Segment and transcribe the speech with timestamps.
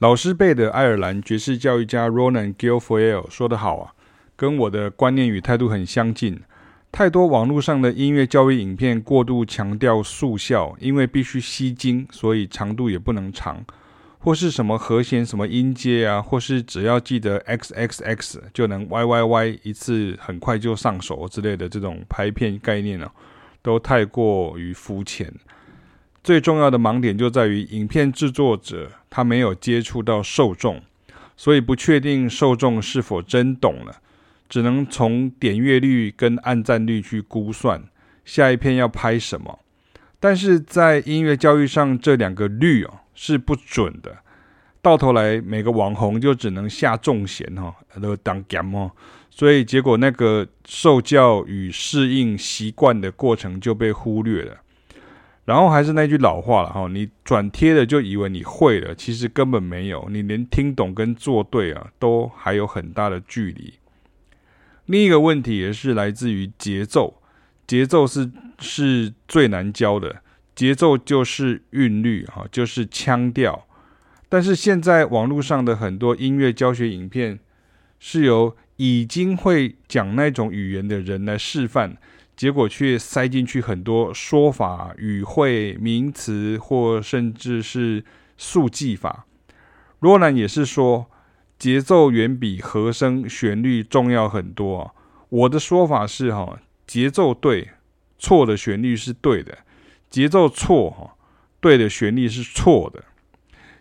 [0.00, 3.92] 老师辈的爱尔兰爵士教育家 Ronan Guilfoyle 说得好啊，
[4.34, 6.40] 跟我的观念与态度很相近。
[6.90, 13.62] 太多网络上的音乐教育影片过度强调速效，因为必须吸睛，所以长度也不能长。
[14.20, 23.12] 或是什么和弦、什么音阶啊，或是只要记得 X X X 就能 Y Y Y 一次很快就上手之类的这种拍片概念啊，
[23.60, 25.30] 都太过于肤浅。
[26.22, 30.82] 最重要的盲点就在于，影片制作者他没有接触到受众，
[31.36, 33.96] 所以不确定受众是否真懂了，
[34.48, 37.82] 只能从点阅率跟按赞率去估算
[38.24, 39.60] 下一片要拍什么。
[40.20, 44.18] 但是在音乐教育上，这两个率哦是不准的，
[44.82, 48.90] 到头来每个网红就只能下重弦哈，都当 game 哦，
[49.30, 54.58] 所以结果那个受教与适应习惯的过程就被忽略了。
[55.50, 63.74] 然后还是那句老话了哈，你转贴了就以为你会了，其实根本没有，你连听懂跟做对啊，都还有很大的距离。
[64.86, 67.20] 另一个问题也是来自于节奏，
[67.66, 70.22] 节奏是是最难教的，
[70.54, 73.66] 节奏就是韵律哈，就是腔调。
[74.28, 77.40] 但是现在网络上的很多音乐教学影片，
[77.98, 81.96] 是由已经会讲那种语言的人来示范。
[82.40, 88.02] 结果却塞进去很多说法、语汇、名词，或甚至是
[88.38, 89.26] 速记法。
[89.98, 91.10] 罗兰也是说，
[91.58, 94.96] 节奏远比和声、旋律重要很多。
[95.28, 97.72] 我的说法是：哈，节奏对，
[98.18, 99.56] 错的旋律是对的；
[100.08, 101.16] 节奏错，哈，
[101.60, 103.04] 对的旋律是错的。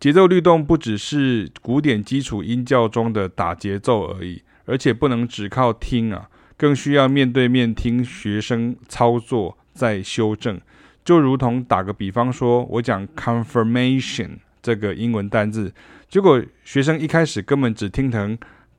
[0.00, 6.28] 节奏律动不只是古典基础音教中的打节奏而已，而且不能只靠听啊。
[6.60, 10.60] 更需要面对面听学生操作再修正，
[11.02, 15.72] 就如同打个比方说，我讲 confirmation 这个英文单字，
[16.06, 18.36] 结果学生一开始根本只听成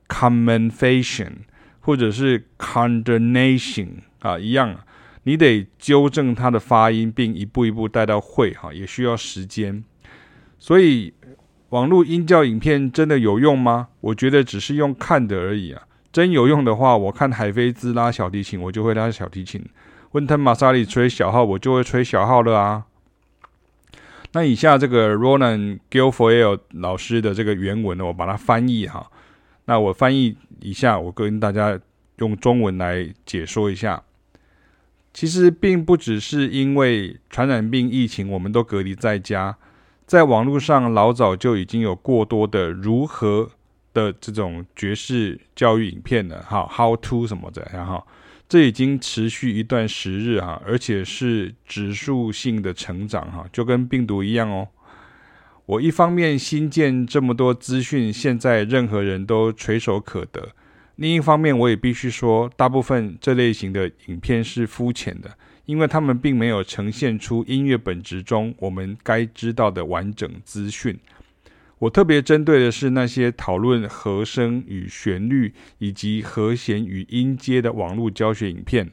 [0.08, 1.32] commendation
[1.80, 3.88] 或者是 condemnation
[4.20, 4.80] 啊，一样，
[5.24, 9.84] 你得纠正他的发音，并一步一步带到会哈，也需要时间。
[10.59, 11.12] 所以
[11.70, 13.88] 网络音教影片真的有用吗？
[14.02, 15.81] 我觉得只是用看的而已啊。
[16.11, 19.61] 真有用的话，我看海菲兹拉小提琴，我就会拉小提琴；
[20.11, 22.85] 温特马萨里吹小号，我就会吹小号了啊。
[24.33, 29.09] 那以下这个 Ronan Guilfoyle 老师的这个原文呢，我把它翻译哈。
[29.66, 31.79] 那我翻译一下，我跟大家
[32.17, 34.03] 用中文来解说一下。
[35.13, 39.57] 其实并不只是因为传染病疫情，我们都隔离在家，
[40.05, 43.51] 在网络上老早就已经有过多的如何。
[43.94, 48.06] 的这种爵士教育影片的哈，How to 什么的，然后
[48.47, 54.68] 这已经持续一段时日哈，而且是指数性的成长哈，就跟病毒一样哦。
[55.66, 60.41] 我一方面新建这么多资讯，现在任何人都垂手可得；
[60.97, 71.00] 另一方面，我也必须说，大部分这类型的影片是肤浅的，因为他们并没有呈现出音乐本质中我们该知道的完整资讯。
[71.81, 78.92] 我特别针对的是那些讨论和声与旋律以及和弦与音阶的网络教学影片。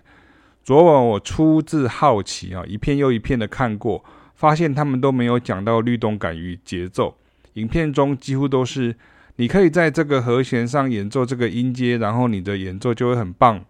[0.65, 4.03] 昨晚我出自好奇啊，一片又一片的看过，
[4.35, 7.19] 发现他们都没有讲到律动感与节奏。
[7.55, 8.97] 影片中几乎都是
[9.37, 13.63] 你可以在这个和弦上演奏这个音阶，然后你的演奏就会很棒。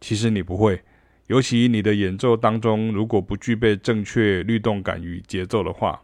[0.00, 0.82] 其实你不会，
[1.28, 6.00] 尤其你的演奏当中如果不具备正确律动感与节奏的话。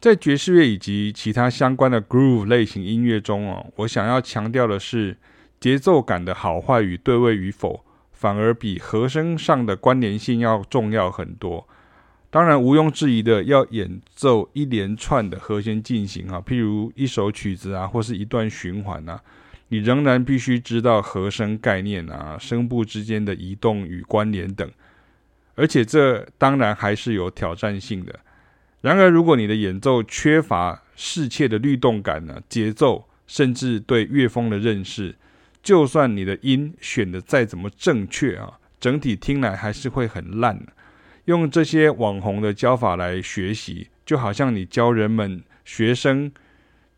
[0.00, 5.16] 在爵士乐以及其他相关的 groove 类型音乐中哦，我想要强调的是
[5.58, 11.66] 节奏感的好坏与对位与否，反而比和声上的关联性要重要很多。
[12.28, 19.22] 当然，毋庸置疑的，要演奏一连串的和弦进行啊，譬如一首曲子啊，或是一段循环啊，
[19.68, 24.68] 你仍然必须知道和声概念啊，声部之间的移动与关联等，
[25.54, 28.18] 而且这当然还是有挑战性的。
[28.84, 35.14] 然而，如果你的演奏缺乏适切的律动感呢、节奏，甚至对乐风的认识，
[35.62, 40.60] 就算你的音选的再怎么正确啊，整体听来还是会很烂。
[41.24, 46.30] 用这些网红的教法来学习，就好像你教人们学生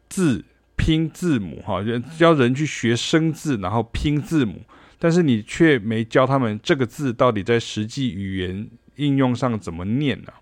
[0.08, 0.44] 字
[0.75, 1.84] 拼字母哈，
[2.19, 4.62] 教人去学生字，然后拼字母，
[4.99, 10.32] 但是你却没教他们这个字到底在实际语言应用上怎么念呢、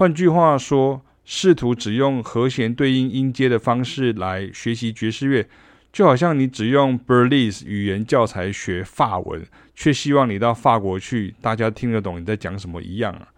[0.00, 5.46] 换句话说，试图只用和弦对应音阶的方式来学习爵士乐，
[5.92, 13.28] 就好像你只用 Berlitz 语言教材学法文，却希望你到法国去，大家听得懂你在讲什么一样啊。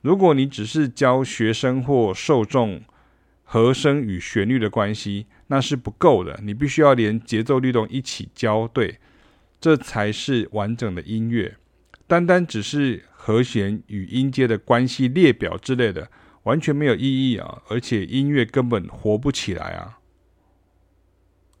[0.00, 2.82] 如果你只是教学生或受众
[3.44, 6.40] 和声与旋律的关系，那是不够的。
[6.42, 8.98] 你必须要连节奏律动一起教对，
[9.60, 11.54] 这才是完整的音乐。
[12.08, 16.10] 单单只是和弦与音阶的关系列表之类的，
[16.44, 17.62] 完全没有意义啊！
[17.68, 19.99] 而且音乐根本活不起来啊！